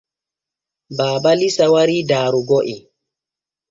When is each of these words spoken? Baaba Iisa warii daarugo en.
Baaba 0.97 1.31
Iisa 1.39 1.65
warii 1.73 2.07
daarugo 2.09 2.59
en. 2.73 2.81